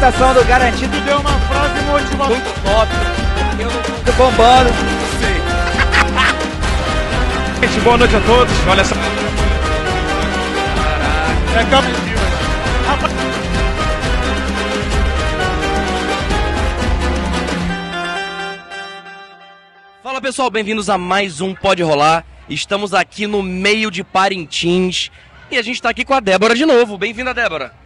[0.00, 2.28] apresentação do Garantido Tu deu uma frase motivacional.
[2.28, 2.92] muito top.
[3.58, 4.70] Eu não tô bombando.
[7.60, 8.54] Gente, boa noite a todos.
[8.66, 8.94] Olha essa.
[11.54, 11.86] É cap...
[20.02, 22.24] Fala pessoal, bem-vindos a mais um Pode Rolar.
[22.48, 25.10] Estamos aqui no meio de Parintins
[25.50, 26.96] e a gente está aqui com a Débora de novo.
[26.96, 27.79] Bem-vinda, Débora.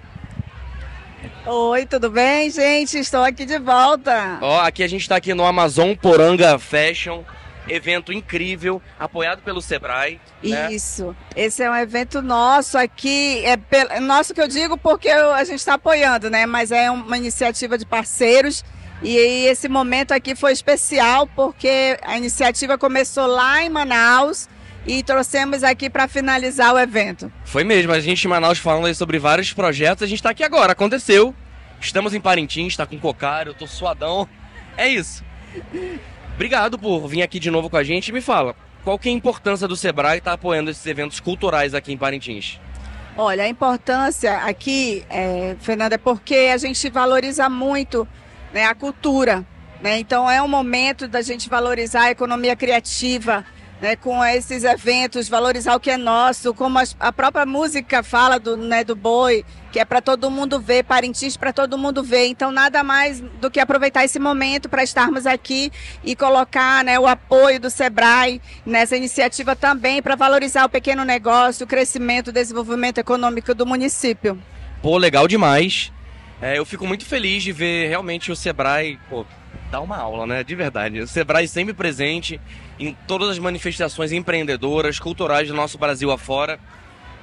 [1.46, 2.96] Oi, tudo bem, gente?
[2.98, 4.38] Estou aqui de volta.
[4.40, 7.22] Ó, aqui a gente está aqui no Amazon Poranga Fashion,
[7.68, 10.18] evento incrível, apoiado pelo Sebrae.
[10.42, 10.72] né?
[10.72, 11.14] Isso.
[11.36, 15.74] Esse é um evento nosso aqui, é nosso que eu digo porque a gente está
[15.74, 16.46] apoiando, né?
[16.46, 18.64] Mas é uma iniciativa de parceiros.
[19.02, 19.14] E
[19.46, 24.48] esse momento aqui foi especial porque a iniciativa começou lá em Manaus
[24.86, 27.30] e trouxemos aqui para finalizar o evento.
[27.44, 30.72] Foi mesmo, a gente em Manaus falando sobre vários projetos, a gente está aqui agora,
[30.72, 31.34] aconteceu.
[31.84, 34.26] Estamos em Parintins, está com cocar, eu tô suadão.
[34.74, 35.22] É isso.
[36.34, 38.10] Obrigado por vir aqui de novo com a gente.
[38.10, 41.92] Me fala, qual que é a importância do Sebrae estar apoiando esses eventos culturais aqui
[41.92, 42.58] em Parintins?
[43.16, 48.08] Olha, a importância aqui, é, Fernanda, é porque a gente valoriza muito
[48.52, 49.44] né, a cultura.
[49.80, 49.98] Né?
[49.98, 53.44] Então é um momento da gente valorizar a economia criativa.
[53.82, 58.38] Né, com esses eventos, valorizar o que é nosso, como as- a própria música fala
[58.38, 62.28] do, né, do boi, que é para todo mundo ver, Parintins para todo mundo ver.
[62.28, 65.70] Então, nada mais do que aproveitar esse momento para estarmos aqui
[66.02, 71.64] e colocar né, o apoio do SEBRAE nessa iniciativa também para valorizar o pequeno negócio,
[71.64, 74.40] o crescimento, o desenvolvimento econômico do município.
[74.80, 75.92] Pô, legal demais.
[76.40, 79.26] É, eu fico muito feliz de ver realmente o Sebrae, pô,
[79.74, 80.44] dar uma aula, né?
[80.44, 81.00] De verdade.
[81.00, 82.40] O Sebrae sempre presente
[82.78, 86.60] em todas as manifestações empreendedoras, culturais do nosso Brasil afora.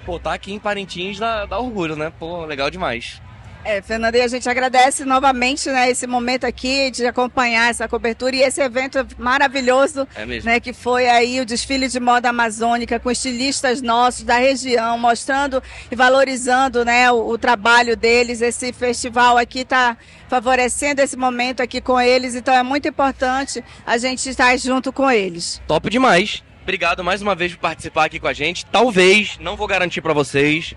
[0.06, 2.12] Pô, tá aqui em Parintins dá, dá orgulho, né?
[2.20, 3.22] Pô, legal demais.
[3.64, 8.36] É, Fernanda, e a gente agradece novamente né, esse momento aqui de acompanhar essa cobertura
[8.36, 10.50] e esse evento maravilhoso É mesmo.
[10.50, 15.62] né, que foi aí o desfile de moda amazônica com estilistas nossos da região, mostrando
[15.92, 18.42] e valorizando né, o, o trabalho deles.
[18.42, 19.96] Esse festival aqui está
[20.28, 25.10] favorecendo esse momento aqui com eles, então é muito importante a gente estar junto com
[25.10, 25.62] eles.
[25.68, 26.44] Top demais.
[26.64, 28.66] Obrigado mais uma vez por participar aqui com a gente.
[28.66, 30.74] Talvez, não vou garantir pra vocês,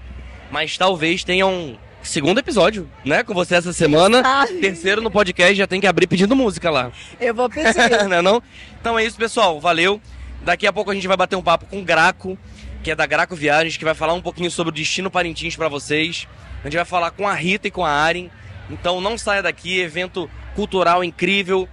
[0.51, 4.23] mas talvez tenha um segundo episódio, né, com você essa semana.
[4.23, 4.61] sabe?
[4.61, 6.93] Terceiro no podcast, já tem que abrir pedindo música lá.
[7.21, 7.75] Eu vou pedir.
[8.09, 8.43] não é não?
[8.81, 9.61] Então é isso, pessoal.
[9.61, 10.01] Valeu.
[10.43, 12.39] Daqui a pouco a gente vai bater um papo com o Graco,
[12.83, 15.69] que é da Graco Viagens, que vai falar um pouquinho sobre o destino Parintins pra
[15.69, 16.29] vocês.
[16.61, 18.29] A gente vai falar com a Rita e com a Aren.
[18.69, 21.69] Então não saia daqui, evento cultural incrível.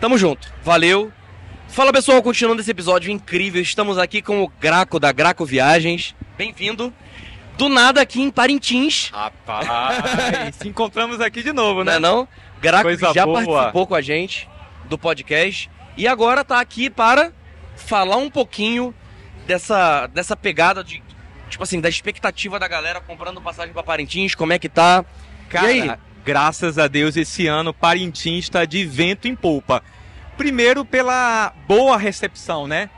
[0.00, 0.52] Tamo junto.
[0.62, 1.12] Valeu.
[1.68, 6.14] Fala pessoal, continuando esse episódio incrível, estamos aqui com o Graco da Graco Viagens.
[6.36, 6.92] Bem-vindo.
[7.56, 11.98] Do nada aqui em Parintins, Rapaz, se encontramos aqui de novo, né né?
[12.00, 12.26] não?
[12.60, 13.44] Graco Coisa já boa.
[13.44, 14.48] participou com a gente
[14.86, 17.32] do podcast e agora tá aqui para
[17.76, 18.92] falar um pouquinho
[19.46, 21.02] dessa, dessa pegada de
[21.48, 25.04] tipo assim, da expectativa da galera comprando passagem para Parintins, como é que tá?
[25.48, 25.92] Cara, E aí?
[26.24, 29.80] graças a Deus, esse ano Parintins está de vento em polpa.
[30.36, 32.90] Primeiro pela boa recepção, né?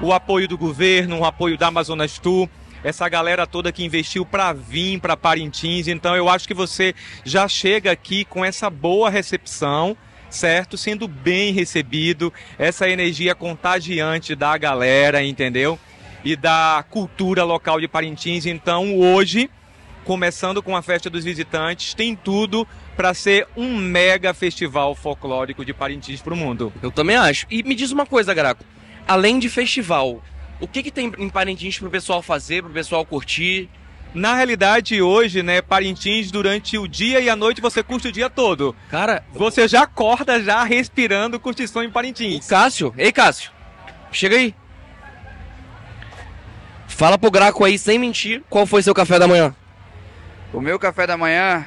[0.00, 2.48] O apoio do governo, o apoio da Amazonas Tour,
[2.84, 5.88] essa galera toda que investiu para vir para Parintins.
[5.88, 6.94] Então eu acho que você
[7.24, 9.96] já chega aqui com essa boa recepção,
[10.28, 10.76] certo?
[10.76, 15.78] Sendo bem recebido, essa energia contagiante da galera, entendeu?
[16.24, 18.46] E da cultura local de Parintins.
[18.46, 19.50] Então hoje
[20.04, 22.66] começando com a festa dos visitantes, tem tudo
[22.96, 26.72] para ser um mega festival folclórico de Parintins para o mundo.
[26.82, 27.46] Eu também acho.
[27.50, 28.64] E me diz uma coisa, Graco.
[29.06, 30.22] Além de festival,
[30.62, 33.68] o que que tem em Parintins pro pessoal fazer, pro pessoal curtir?
[34.14, 38.30] Na realidade, hoje, né, Parintins, durante o dia e a noite, você curte o dia
[38.30, 38.76] todo.
[38.88, 42.46] Cara, Você já acorda já respirando curtição em o Parintins.
[42.46, 43.50] Cássio, ei Cássio,
[44.12, 44.54] chega aí.
[46.86, 49.56] Fala pro Graco aí, sem mentir, qual foi seu café da manhã?
[50.52, 51.66] O meu café da manhã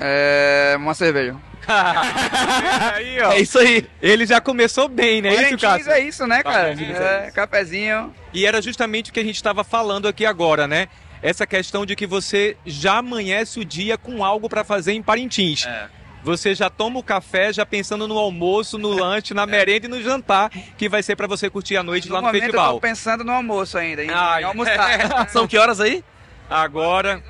[0.00, 1.36] é uma cerveja.
[1.66, 3.32] Aí, ó.
[3.34, 3.86] É isso aí.
[4.02, 5.34] Ele já começou bem, né?
[5.34, 5.90] Isso, Cássio?
[5.90, 6.74] é isso, né, cara?
[6.74, 8.14] É É, cafezinho.
[8.32, 10.88] E era justamente o que a gente estava falando aqui agora, né?
[11.22, 15.66] Essa questão de que você já amanhece o dia com algo para fazer em Parintins.
[15.66, 15.86] É.
[16.22, 20.02] Você já toma o café já pensando no almoço, no lanche, na merenda e no
[20.02, 22.74] jantar que vai ser para você curtir a noite No lá no momento eu festival.
[22.74, 24.42] tô pensando no almoço ainda, em, Ai.
[24.42, 25.28] em almoçar.
[25.30, 26.02] São que horas aí?
[26.48, 27.22] Agora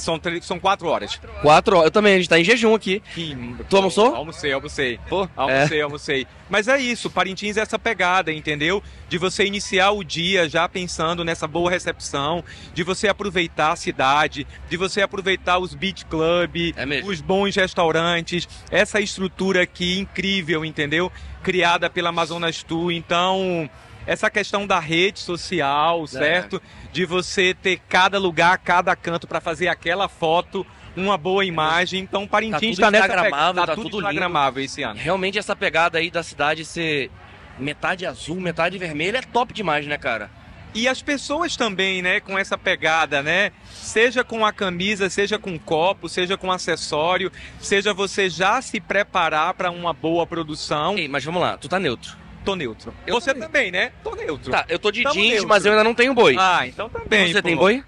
[0.00, 1.20] São, três- são quatro horas.
[1.42, 1.86] Quatro horas.
[1.86, 3.02] Eu também, a gente tá em jejum aqui.
[3.14, 3.36] Que...
[3.68, 4.14] Tu almoçou?
[4.14, 4.98] Almocei, almocei.
[5.08, 5.28] Pô, é.
[5.36, 6.26] Almocei, almocei.
[6.48, 8.82] Mas é isso, Parintins é essa pegada, entendeu?
[9.08, 12.42] De você iniciar o dia já pensando nessa boa recepção,
[12.74, 18.48] de você aproveitar a cidade, de você aproveitar os beach club, É os bons restaurantes,
[18.70, 21.12] essa estrutura aqui incrível, entendeu?
[21.42, 22.90] Criada pela Amazonas Tour.
[22.90, 23.70] Então,
[24.10, 26.60] essa questão da rede social, certo?
[26.92, 30.66] De você ter cada lugar, cada canto para fazer aquela foto,
[30.96, 32.02] uma boa imagem.
[32.02, 34.10] Então, Parintins tudo está nessa instagramável, pegada, tá tudo tudo lindo.
[34.10, 34.98] instagramável esse ano.
[34.98, 37.08] Realmente essa pegada aí da cidade ser
[37.56, 40.28] metade azul, metade vermelha é top demais, né, cara?
[40.74, 43.52] E as pessoas também, né, com essa pegada, né?
[43.70, 47.30] Seja com a camisa, seja com copo, seja com acessório,
[47.60, 50.98] seja você já se preparar para uma boa produção.
[50.98, 52.19] Ei, mas vamos lá, tu tá neutro.
[52.44, 52.94] Tô neutro.
[53.06, 53.48] Eu você também.
[53.48, 53.92] também, né?
[54.02, 54.50] Tô neutro.
[54.50, 55.48] Tá, eu tô de Tamo jeans, neutro.
[55.48, 56.36] mas eu ainda não tenho boi.
[56.38, 57.32] Ah, então também.
[57.32, 57.48] Você pô.
[57.48, 57.84] tem boi?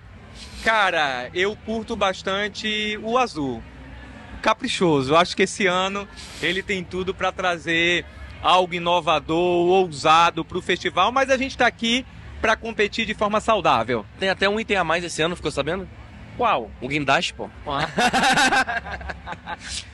[0.65, 3.63] Cara, eu curto bastante o azul.
[4.41, 5.13] Caprichoso.
[5.13, 6.07] Eu Acho que esse ano
[6.41, 8.05] ele tem tudo para trazer
[8.43, 12.05] algo inovador, ousado pro festival, mas a gente tá aqui
[12.41, 14.05] para competir de forma saudável.
[14.19, 15.89] Tem até um item a mais esse ano, ficou sabendo?
[16.37, 16.71] Qual?
[16.81, 17.49] Um guindaste, pô.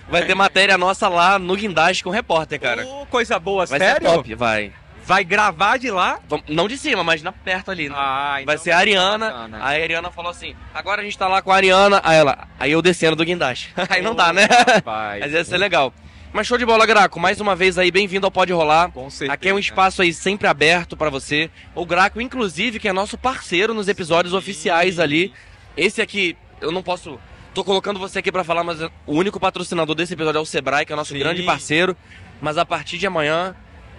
[0.08, 2.87] Vai ter matéria nossa lá no guindaste com o repórter, cara.
[2.87, 4.08] Ô, coisa boa, Vai sério?
[4.08, 4.73] ser top, vai.
[5.05, 6.19] Vai gravar de lá?
[6.49, 7.90] Não de cima, mas na perto ali.
[7.93, 9.49] Ah, vai então ser a Ariana.
[9.58, 12.00] a Ariana falou assim: agora a gente tá lá com a Ariana.
[12.05, 13.73] Aí ela, aí eu descendo do guindaste.
[13.88, 14.46] aí não dá, né?
[14.75, 15.93] Rapaz, Mas ia ser legal.
[16.31, 17.19] Mas show de bola, Graco.
[17.19, 18.90] Mais uma vez aí, bem-vindo ao Pode Rolar.
[18.93, 19.32] Com certeza.
[19.32, 21.50] Aqui é um espaço aí sempre aberto pra você.
[21.75, 25.32] O Graco, inclusive, que é nosso parceiro nos episódios oficiais ali.
[25.79, 27.21] Esse aqui, eu não posso.
[27.55, 30.85] Tô colocando você aqui pra falar, mas o único patrocinador desse episódio é o Sebrae,
[30.85, 31.21] que é nosso Sim.
[31.21, 31.97] grande parceiro.
[32.41, 33.55] Mas a partir de amanhã,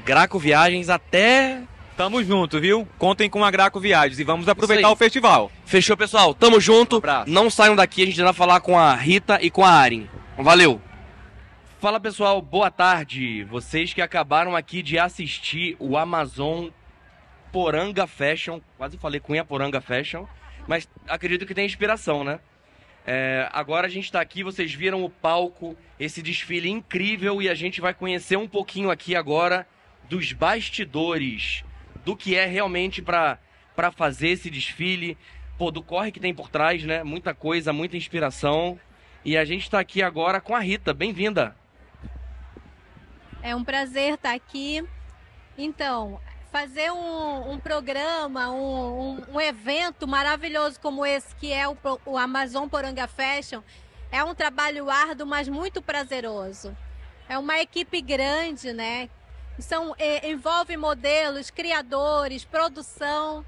[0.06, 1.64] Graco Viagens até.
[1.96, 2.86] Tamo junto, viu?
[2.98, 5.50] Contem com a Graco Viagens e vamos aproveitar o festival.
[5.66, 6.34] Fechou, pessoal?
[6.34, 6.98] Tamo junto.
[6.98, 7.32] Um.
[7.32, 10.10] Não saiam daqui, a gente vai falar com a Rita e com a Arin.
[10.38, 10.82] Valeu!
[11.80, 13.46] Fala pessoal, boa tarde.
[13.46, 16.68] Vocês que acabaram aqui de assistir o Amazon
[17.54, 18.60] Poranga Fashion.
[18.78, 20.26] Quase falei Cunha Poranga Fashion,
[20.70, 22.40] mas acredito que tem inspiração, né?
[23.04, 27.56] É, agora a gente está aqui, vocês viram o palco, esse desfile incrível e a
[27.56, 29.68] gente vai conhecer um pouquinho aqui agora
[30.08, 31.64] dos bastidores,
[32.06, 33.40] do que é realmente para
[33.96, 35.18] fazer esse desfile,
[35.58, 37.04] pô, do corre que tem por trás, né?
[37.04, 38.80] Muita coisa, muita inspiração.
[39.26, 41.56] E a gente está aqui agora com a Rita, bem-vinda.
[43.42, 44.84] É um prazer estar aqui.
[45.58, 51.78] Então, fazer um, um programa, um, um- um evento maravilhoso como esse, que é o,
[52.06, 53.62] o Amazon Poranga Fashion,
[54.12, 56.76] é um trabalho árduo, mas muito prazeroso.
[57.28, 59.10] É uma equipe grande, né?
[59.60, 63.46] São, eh, envolve modelos, criadores, produção,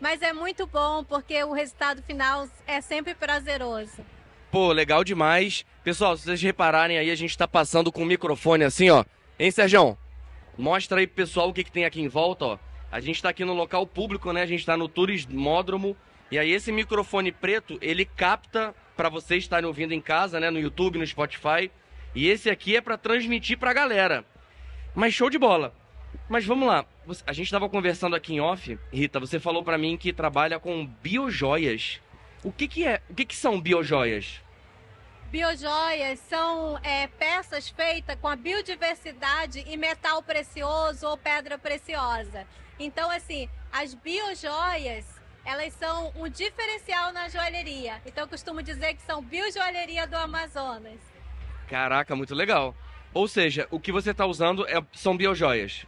[0.00, 4.04] mas é muito bom porque o resultado final é sempre prazeroso.
[4.50, 5.64] Pô, legal demais.
[5.82, 9.04] Pessoal, se vocês repararem aí, a gente tá passando com o microfone assim, ó.
[9.38, 9.98] Hein, Sérgio?
[10.56, 12.58] Mostra aí pro pessoal o que, que tem aqui em volta, ó.
[12.90, 14.42] A gente tá aqui no local público, né?
[14.42, 15.96] A gente tá no Turismódromo.
[16.30, 20.50] E aí esse microfone preto, ele capta pra vocês estarem ouvindo em casa, né?
[20.50, 21.70] No YouTube, no Spotify.
[22.14, 24.24] E esse aqui é pra transmitir pra galera.
[24.94, 25.74] Mas show de bola.
[26.28, 26.86] Mas vamos lá.
[27.26, 30.86] A gente tava conversando aqui em off, Rita, você falou pra mim que trabalha com
[30.86, 32.00] biojoias.
[32.42, 33.02] O que que é?
[33.10, 34.40] O que que são biojoias?
[35.30, 42.46] Biojoias são é, peças feitas com a biodiversidade e metal precioso ou pedra preciosa.
[42.78, 45.04] Então, assim, as biojoias,
[45.44, 48.00] elas são um diferencial na joalheria.
[48.06, 50.98] Então, eu costumo dizer que são biojoalheria do Amazonas.
[51.68, 52.74] Caraca, muito legal.
[53.12, 55.84] Ou seja, o que você está usando é- são biojoias.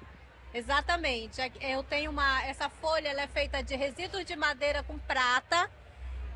[0.53, 1.41] Exatamente.
[1.41, 2.43] Aqui- Eu tenho uma.
[2.45, 5.71] Essa folha é feita de resíduos de madeira com prata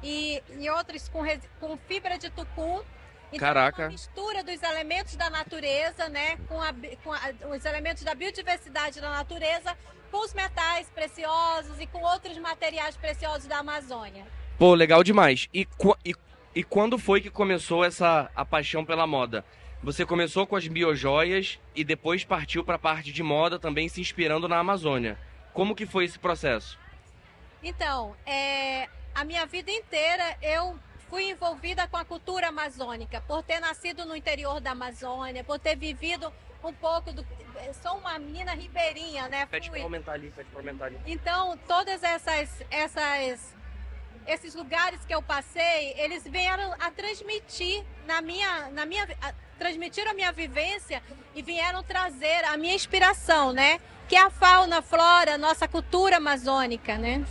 [0.03, 1.23] e, e outros com,
[1.59, 2.81] com fibra de tucum.
[3.33, 3.83] Então, Caraca.
[3.83, 6.37] É uma mistura dos elementos da natureza, né?
[6.49, 6.73] Com, a
[7.03, 9.77] com a- os elementos da biodiversidade da natureza,
[10.11, 14.27] com os metais preciosos e com outros materiais preciosos da Amazônia.
[14.59, 15.49] Pô, legal demais.
[15.53, 15.67] E,
[16.05, 16.15] e,
[16.55, 19.45] e quando foi que começou essa a paixão pela moda?
[19.83, 24.01] Você começou com as biojoias e depois partiu para a parte de moda, também se
[24.01, 25.19] inspirando na Amazônia.
[25.53, 26.79] Como que foi esse processo?
[27.63, 30.79] Então, é, a minha vida inteira eu
[31.13, 35.77] fui envolvida com a cultura amazônica, por ter nascido no interior da Amazônia, por ter
[35.77, 36.33] vivido
[36.65, 37.23] um pouco do.
[37.83, 39.45] Sou uma menina ribeirinha, né?
[39.45, 40.99] Pede Fui- pra aumentar ali, pede pra aumentar ali.
[41.05, 43.55] Então, todas essas, essas,
[44.27, 50.13] esses lugares que eu passei, eles vieram a transmitir na minha, na minha, a, transmitiram
[50.13, 51.03] a minha vivência
[51.35, 53.79] e vieram trazer a minha inspiração, né?
[54.09, 57.23] Que é a fauna, a flora, a nossa cultura amazônica, né?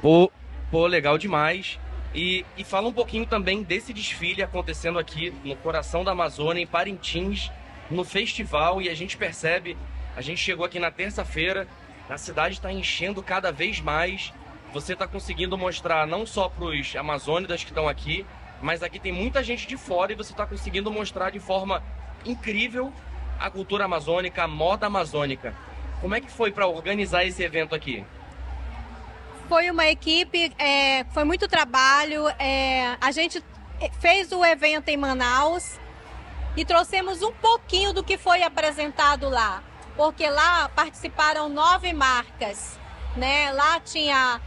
[0.00, 0.30] Pô,
[0.70, 1.76] pô, legal demais.
[2.14, 6.66] E, e fala um pouquinho também desse desfile acontecendo aqui no coração da Amazônia, em
[6.66, 7.50] Parintins,
[7.90, 8.80] no festival.
[8.80, 9.76] E a gente percebe,
[10.16, 11.68] a gente chegou aqui na terça-feira,
[12.08, 14.32] a cidade está enchendo cada vez mais.
[14.72, 18.24] Você está conseguindo mostrar não só para os amazônidas que estão aqui,
[18.60, 21.82] mas aqui tem muita gente de fora e você está conseguindo mostrar de forma
[22.24, 22.92] incrível
[23.38, 25.54] a cultura amazônica, a moda amazônica.
[26.00, 28.04] Como é que foi para organizar esse evento aqui?
[29.48, 32.28] Foi uma equipe, é, foi muito trabalho.
[32.38, 33.42] É, a gente
[34.00, 35.78] fez o evento em Manaus
[36.56, 39.62] e trouxemos um pouquinho do que foi apresentado lá,
[39.96, 42.78] porque lá participaram nove marcas,
[43.16, 43.52] né?
[43.52, 44.40] Lá tinha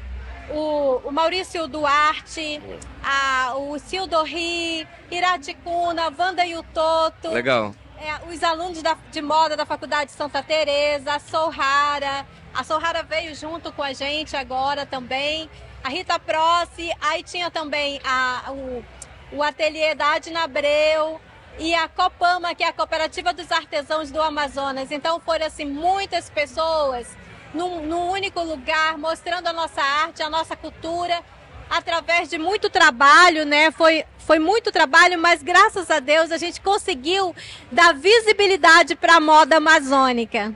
[0.49, 2.61] o, o Maurício Duarte,
[3.03, 7.29] a, o Sildorri, Iraticuna, Wanda Yutoto.
[7.29, 7.73] Legal.
[8.01, 12.25] É, os alunos da, de moda da Faculdade Santa Teresa, a Sourara.
[12.53, 15.49] A Sourara veio junto com a gente agora também.
[15.83, 18.85] A Rita Prossi, aí tinha também a, o,
[19.33, 21.19] o ateliê da Adina Abreu
[21.57, 24.91] e a Copama, que é a Cooperativa dos Artesãos do Amazonas.
[24.91, 27.17] Então foram assim muitas pessoas
[27.53, 31.21] num, num único lugar, mostrando a nossa arte, a nossa cultura,
[31.69, 33.71] através de muito trabalho, né?
[33.71, 37.35] Foi, foi muito trabalho, mas graças a Deus a gente conseguiu
[37.71, 40.53] dar visibilidade para a moda amazônica.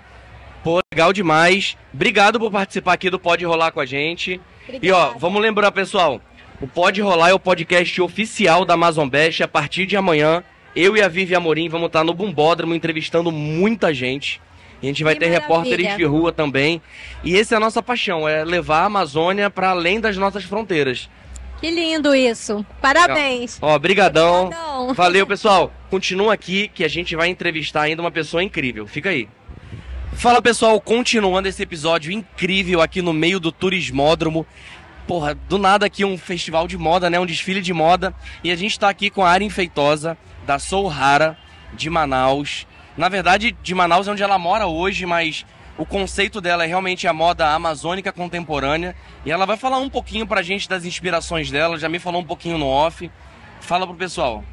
[0.64, 1.78] Pô, legal demais.
[1.94, 4.40] Obrigado por participar aqui do Pode Rolar com a gente.
[4.64, 4.86] Obrigada.
[4.86, 6.22] E ó, vamos lembrar, pessoal,
[6.62, 9.44] o Pode Rolar é o podcast oficial da Amazon Best.
[9.44, 10.44] A partir de amanhã,
[10.76, 14.42] eu e a Vivi Amorim vamos estar no Bumbódromo entrevistando muita gente.
[14.84, 15.48] E a gente vai Que ter maravilha.
[15.48, 16.82] repórteres de rua também.
[17.24, 21.10] E essa é a nossa paixão, é levar a Amazônia para além das nossas fronteiras.
[21.62, 22.66] Que lindo isso.
[22.82, 23.58] Parabéns.
[23.62, 24.48] Ó, brigadão.
[24.48, 24.92] Obrigadão.
[24.94, 25.72] Valeu, pessoal.
[25.90, 28.86] Continua aqui que a gente vai entrevistar ainda uma pessoa incrível.
[28.86, 29.30] Fica aí.
[30.12, 30.82] Fala, pessoal.
[30.82, 34.46] Continuando esse episódio incrível aqui no meio do Turismódromo.
[35.08, 37.18] Porra, do nada aqui um festival de moda, né?
[37.18, 38.14] Um desfile de moda.
[38.44, 41.38] E a gente tá aqui com a área enfeitosa da Soul Rara
[41.74, 42.68] de Manaus.
[42.96, 45.46] Na verdade, de Manaus é onde ela mora hoje, mas
[45.78, 48.96] o conceito dela é realmente a moda amazônica contemporânea.
[49.26, 51.80] E ela vai falar um pouquinho pra gente das inspirações dela.
[51.80, 53.10] Já me falou um pouquinho no off.
[53.60, 54.44] Fala pro pessoal.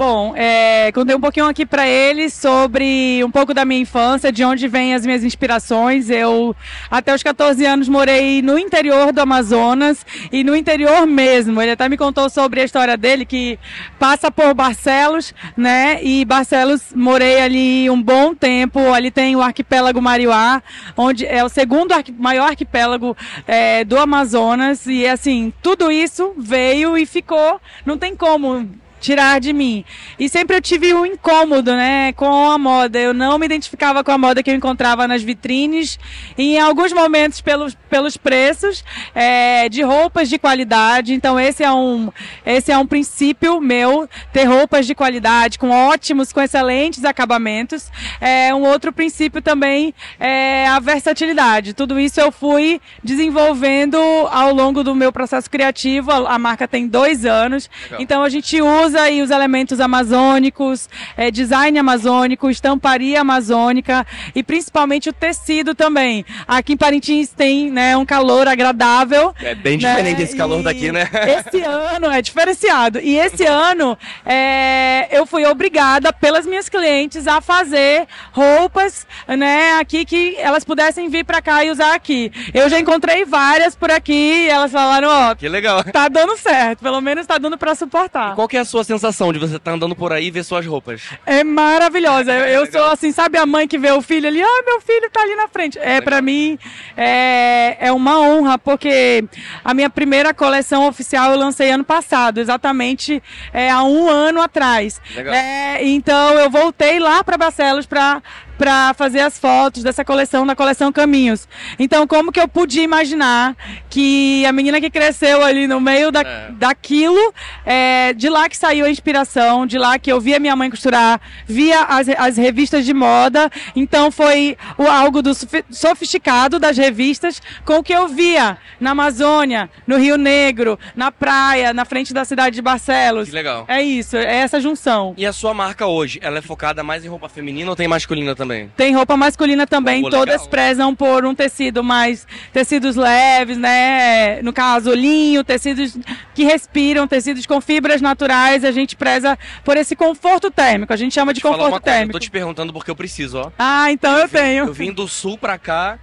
[0.00, 4.42] Bom, é, contei um pouquinho aqui para eles sobre um pouco da minha infância, de
[4.42, 6.08] onde vêm as minhas inspirações.
[6.08, 6.56] Eu,
[6.90, 11.60] até os 14 anos, morei no interior do Amazonas e no interior mesmo.
[11.60, 13.58] Ele até me contou sobre a história dele, que
[13.98, 16.02] passa por Barcelos, né?
[16.02, 18.94] E Barcelos, morei ali um bom tempo.
[18.94, 20.62] Ali tem o arquipélago Mariuá,
[20.96, 23.14] onde é o segundo maior arquipélago
[23.46, 24.86] é, do Amazonas.
[24.86, 27.60] E assim, tudo isso veio e ficou.
[27.84, 28.66] Não tem como
[29.00, 29.84] tirar de mim.
[30.18, 32.98] E sempre eu tive um incômodo, né, com a moda.
[32.98, 35.98] Eu não me identificava com a moda que eu encontrava nas vitrines.
[36.36, 41.14] E em alguns momentos pelos, pelos preços é, de roupas de qualidade.
[41.14, 42.12] Então esse é um
[42.44, 47.90] esse é um princípio meu ter roupas de qualidade com ótimos, com excelentes acabamentos.
[48.20, 51.72] É um outro princípio também é a versatilidade.
[51.72, 53.96] Tudo isso eu fui desenvolvendo
[54.30, 56.10] ao longo do meu processo criativo.
[56.10, 57.70] A, a marca tem dois anos.
[57.84, 58.00] Legal.
[58.02, 65.08] Então a gente usa aí os elementos amazônicos, é, design amazônico, estamparia amazônica e principalmente
[65.08, 66.24] o tecido também.
[66.46, 69.34] Aqui em Parintins tem né, um calor agradável.
[69.40, 71.08] É bem né, diferente esse calor e daqui, né?
[71.40, 72.98] Esse ano é diferenciado.
[73.00, 80.04] E esse ano é, eu fui obrigada pelas minhas clientes a fazer roupas, né, aqui
[80.04, 82.32] que elas pudessem vir para cá e usar aqui.
[82.52, 84.12] Eu já encontrei várias por aqui
[84.46, 85.82] e elas falaram, ó, Que legal.
[85.84, 88.34] tá dando certo, pelo menos tá dando para suportar.
[88.34, 90.66] Qual que é a sua sensação de você estar andando por aí e ver suas
[90.66, 91.02] roupas?
[91.26, 92.32] É maravilhosa.
[92.32, 95.10] Eu, eu sou assim, sabe a mãe que vê o filho ali, ah, meu filho
[95.10, 95.78] tá ali na frente.
[95.78, 96.58] É, pra mim,
[96.96, 99.24] é, é uma honra, porque
[99.64, 103.22] a minha primeira coleção oficial eu lancei ano passado, exatamente
[103.52, 105.00] é, há um ano atrás.
[105.14, 105.34] Legal.
[105.34, 108.22] É, então eu voltei lá para Barcelos para
[108.60, 111.48] para fazer as fotos dessa coleção, da coleção Caminhos.
[111.78, 113.56] Então, como que eu podia imaginar
[113.88, 116.50] que a menina que cresceu ali no meio da, É.
[116.50, 117.32] daquilo,
[117.64, 121.18] é, de lá que saiu a inspiração, de lá que eu via minha mãe costurar,
[121.46, 127.40] via as, as revistas de moda, então foi o, algo do sofi- sofisticado das revistas
[127.64, 132.26] com o que eu via na Amazônia, no Rio Negro, na praia, na frente da
[132.26, 133.30] cidade de Barcelos.
[133.30, 133.64] Que legal.
[133.68, 135.14] É isso, é essa junção.
[135.16, 138.34] E a sua marca hoje, ela é focada mais em roupa feminina ou tem masculina
[138.36, 138.49] também?
[138.76, 140.20] Tem roupa masculina também, Pô, legal.
[140.26, 144.42] todas prezam por um tecido mais tecidos leves, né?
[144.42, 145.96] No caso, linho, tecidos
[146.34, 148.64] que respiram, tecidos com fibras naturais.
[148.64, 150.92] A gente preza por esse conforto térmico.
[150.92, 152.12] A gente chama de conforto uma coisa, eu térmico.
[152.12, 153.50] tô te perguntando porque eu preciso, ó.
[153.58, 154.64] Ah, então eu vim- tenho.
[154.66, 155.98] Eu vim do sul pra cá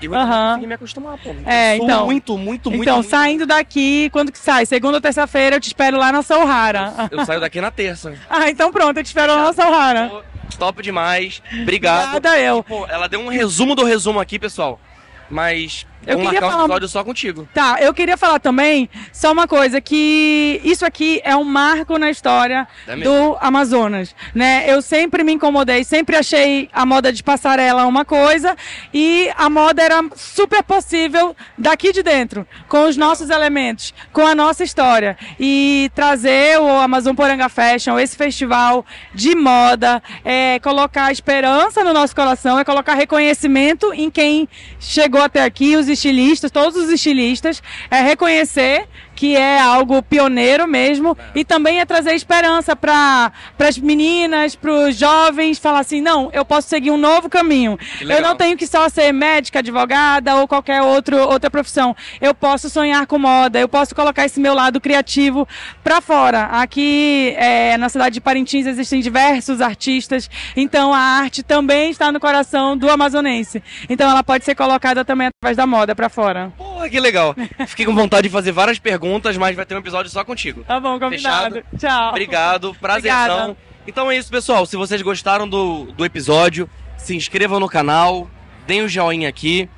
[0.00, 1.34] E eu consegui me acostumar, pô.
[1.44, 2.06] É, então.
[2.06, 2.82] Muito, muito, muito.
[2.82, 4.64] então, muito, saindo daqui, quando que sai?
[4.64, 7.08] Segunda ou terça-feira, eu te espero lá na Sourara.
[7.10, 8.14] Eu saio daqui na terça.
[8.30, 10.10] Ah, então pronto, eu te espero lá na Sourara.
[10.56, 11.42] Top demais.
[11.62, 12.16] Obrigado.
[12.16, 12.62] Obrigada, eu.
[12.62, 14.80] Pô, ela deu um resumo do resumo aqui, pessoal.
[15.28, 17.48] Mas Eu vamos queria marcar um falar- episódio só contigo.
[17.52, 22.10] Tá, eu queria falar também só uma coisa, que isso aqui é um marco na
[22.10, 24.64] história É do Amazonas, né?
[24.66, 28.56] Eu sempre me incomodei, sempre achei a moda de passarela uma coisa
[28.94, 34.34] e a moda era super possível daqui de dentro, com os nossos elementos, com a
[34.34, 41.84] nossa história e trazer o Amazon Poranga Fashion, esse festival de moda, é colocar esperança
[41.84, 46.90] no nosso coração, é colocar reconhecimento em quem chegou até aqui, os estilistas, todos os
[46.90, 48.86] estilistas, é reconhecer
[49.20, 54.96] que é algo pioneiro mesmo e também é trazer esperança para as meninas, para os
[54.96, 57.78] jovens, falar assim, não, eu posso seguir um novo caminho.
[58.00, 61.94] Eu não tenho que só ser médica, advogada ou qualquer outro, outra profissão.
[62.18, 65.46] Eu posso sonhar com moda, eu posso colocar esse meu lado criativo
[65.84, 66.44] para fora.
[66.44, 72.18] Aqui é, na cidade de Parintins existem diversos artistas, então a arte também está no
[72.18, 73.62] coração do amazonense.
[73.86, 76.50] Então ela pode ser colocada também através da moda para fora.
[76.80, 77.34] Porra, que legal.
[77.68, 80.64] Fiquei com vontade de fazer várias perguntas, mas vai ter um episódio só contigo.
[80.64, 81.56] Tá bom, combinado.
[81.56, 81.78] Fechado.
[81.78, 82.08] Tchau.
[82.08, 83.50] Obrigado, prazerzão.
[83.50, 83.56] Obrigada.
[83.86, 84.64] Então é isso, pessoal.
[84.64, 88.30] Se vocês gostaram do, do episódio, se inscrevam no canal,
[88.66, 89.68] deem o joinha aqui.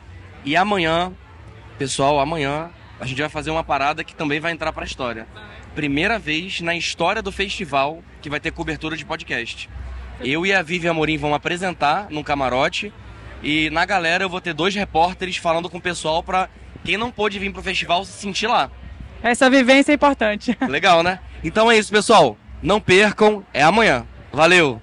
[0.44, 1.12] E amanhã,
[1.76, 5.26] pessoal, amanhã a gente vai fazer uma parada que também vai entrar pra história.
[5.74, 9.68] Primeira vez na história do festival que vai ter cobertura de podcast.
[10.20, 12.92] Eu e a Vivi Amorim vamos apresentar num camarote.
[13.42, 16.48] E na galera eu vou ter dois repórteres falando com o pessoal pra
[16.84, 18.70] quem não pôde vir pro festival se sentir lá.
[19.22, 20.56] Essa vivência é importante.
[20.68, 21.20] Legal, né?
[21.44, 22.36] Então é isso, pessoal.
[22.62, 24.06] Não percam, é amanhã.
[24.32, 24.80] Valeu!